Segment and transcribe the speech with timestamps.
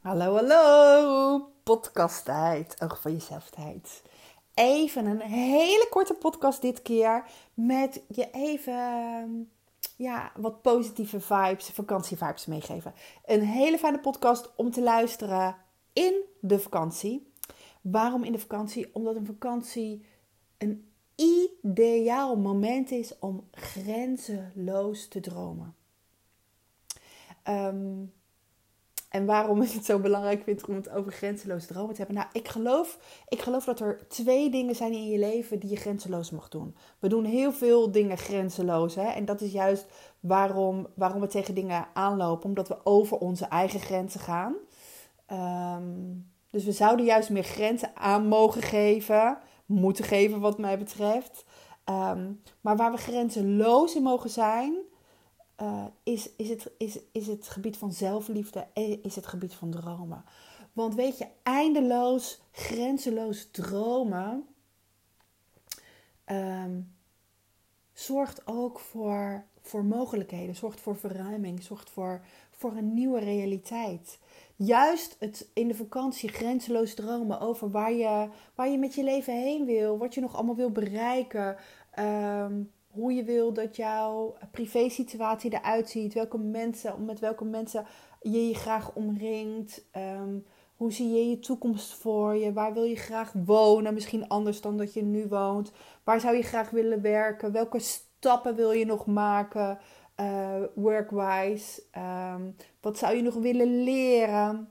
[0.00, 1.48] Hallo, hallo!
[1.62, 4.02] Podcasttijd, oog van jezelf tijd.
[4.54, 9.50] Even een hele korte podcast dit keer met je even
[9.96, 12.94] ja, wat positieve vibes, vakantievibes meegeven.
[13.24, 15.56] Een hele fijne podcast om te luisteren
[15.92, 17.32] in de vakantie.
[17.80, 18.94] Waarom in de vakantie?
[18.94, 20.06] Omdat een vakantie
[20.58, 25.74] een ideaal moment is om grenzeloos te dromen.
[27.48, 28.12] Um,
[29.10, 32.16] en waarom ik het zo belangrijk vind om het over grenzeloos dromen te hebben?
[32.16, 32.98] Nou, ik geloof,
[33.28, 36.76] ik geloof dat er twee dingen zijn in je leven die je grenzeloos mag doen.
[36.98, 38.94] We doen heel veel dingen grenzeloos.
[38.94, 39.06] Hè?
[39.06, 39.86] En dat is juist
[40.20, 42.48] waarom, waarom we tegen dingen aanlopen.
[42.48, 44.54] Omdat we over onze eigen grenzen gaan.
[45.26, 45.92] Ehm,
[46.50, 49.38] dus we zouden juist meer grenzen aan mogen geven.
[49.66, 51.44] Moeten geven wat mij betreft.
[51.84, 54.88] Ehm, maar waar we grenzeloos in mogen zijn
[55.62, 58.66] uh, is, is, het, is, is het gebied van zelfliefde,
[59.02, 60.24] is het gebied van dromen.
[60.72, 64.46] Want weet je, eindeloos, grenzeloos dromen
[66.26, 66.94] um,
[67.92, 74.18] zorgt ook voor, voor mogelijkheden, zorgt voor verruiming, zorgt voor, voor een nieuwe realiteit.
[74.56, 79.34] Juist het in de vakantie grenzeloos dromen over waar je, waar je met je leven
[79.34, 81.56] heen wil, wat je nog allemaal wil bereiken.
[81.98, 87.86] Um, hoe je wil dat jouw privésituatie eruit ziet, welke mensen, met welke mensen
[88.20, 89.84] je je graag omringt.
[89.90, 90.38] Ehm,
[90.76, 92.52] hoe zie je je toekomst voor je?
[92.52, 93.94] Waar wil je graag wonen?
[93.94, 95.72] Misschien anders dan dat je nu woont.
[96.04, 97.52] Waar zou je graag willen werken?
[97.52, 99.78] Welke stappen wil je nog maken?
[100.20, 101.82] Uh, workwise.
[102.32, 104.68] Um, wat zou je nog willen leren?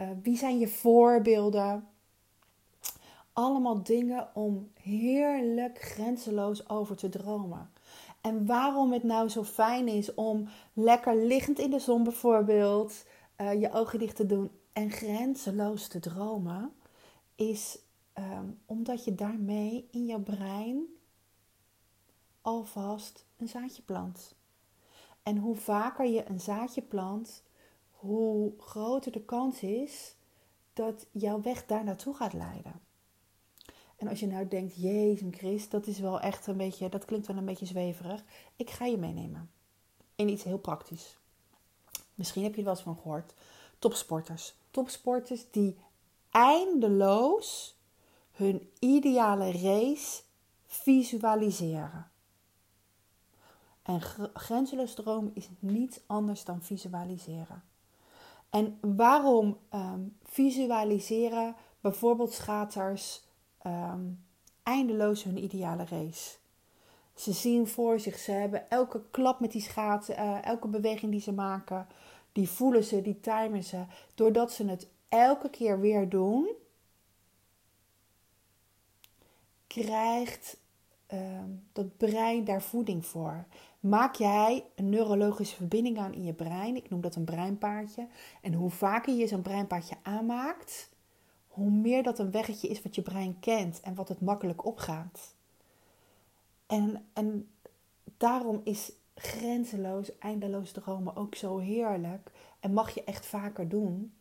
[0.00, 1.88] Uh, wie zijn je voorbeelden?
[3.32, 7.70] Allemaal dingen om heerlijk grenzeloos over te dromen.
[8.20, 13.04] En waarom het nou zo fijn is om lekker liggend in de zon bijvoorbeeld
[13.36, 16.72] uh, je ogen dicht te doen en grenzeloos te dromen,
[17.34, 17.78] is
[18.18, 20.86] um, omdat je daarmee in je brein
[22.40, 24.34] alvast een zaadje plant.
[25.22, 27.42] En hoe vaker je een zaadje plant,
[27.90, 30.16] hoe groter de kans is
[30.72, 32.80] dat jouw weg daar naartoe gaat leiden.
[34.02, 37.26] En als je nou denkt, Jezus Christ, dat is wel echt een beetje, dat klinkt
[37.26, 38.24] wel een beetje zweverig.
[38.56, 39.50] Ik ga je meenemen
[40.14, 41.18] in iets heel praktisch.
[42.14, 43.34] Misschien heb je er wel eens van gehoord.
[43.78, 44.54] Topsporters.
[44.70, 45.76] Topsporters die
[46.30, 47.76] eindeloos
[48.32, 50.22] hun ideale race
[50.66, 52.10] visualiseren.
[53.82, 54.00] En
[54.34, 57.62] grenzeloos dromen is niets anders dan visualiseren.
[58.50, 63.30] En waarom um, visualiseren bijvoorbeeld schaters
[63.66, 64.24] um,
[64.62, 66.36] eindeloos hun ideale race.
[67.14, 71.20] Ze zien voor zich, ze hebben elke klap met die schaatsen, uh, elke beweging die
[71.20, 71.86] ze maken,
[72.32, 73.84] die voelen ze, die timen ze.
[74.14, 76.48] Doordat ze het elke keer weer doen,
[79.66, 80.56] krijgt
[81.12, 81.18] uh,
[81.72, 83.44] dat brein daar voeding voor.
[83.80, 88.06] Maak jij een neurologische verbinding aan in je brein, ik noem dat een breinpaardje.
[88.42, 90.90] En hoe vaker je zo'n breinpaardje aanmaakt,
[91.52, 95.34] hoe meer dat een weggetje is wat je brein kent en wat het makkelijk opgaat.
[96.66, 97.50] En, en
[98.16, 102.30] daarom is grenzeloos, eindeloos dromen ook zo heerlijk.
[102.60, 104.14] En mag je echt vaker doen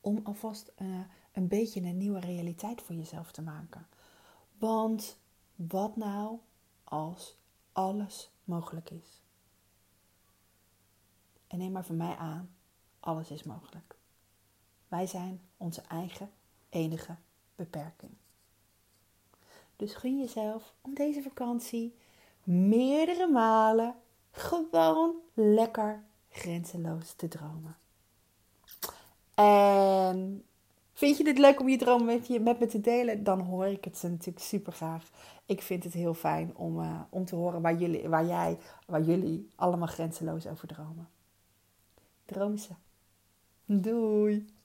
[0.00, 1.00] om alvast uh,
[1.32, 3.86] een beetje een nieuwe realiteit voor jezelf te maken.
[4.58, 5.18] Want
[5.54, 6.38] wat nou
[6.84, 7.36] als
[7.72, 9.22] alles mogelijk is?
[11.46, 12.50] En neem maar van mij aan,
[13.00, 13.96] alles is mogelijk.
[14.88, 16.30] Wij zijn onze eigen
[16.68, 17.16] enige
[17.56, 18.12] beperking.
[19.76, 21.94] Dus gun jezelf om deze vakantie
[22.44, 23.94] meerdere malen
[24.30, 27.76] gewoon lekker grenzeloos te dromen.
[29.34, 30.44] En
[30.92, 33.24] vind je dit leuk om je droom met, je, met me te delen?
[33.24, 35.10] Dan hoor ik het natuurlijk super graag.
[35.46, 39.02] Ik vind het heel fijn om, uh, om te horen waar, jullie, waar jij, waar
[39.02, 41.08] jullie allemaal grenzeloos over dromen.
[42.24, 42.72] Droom ze.
[43.64, 44.57] Doei!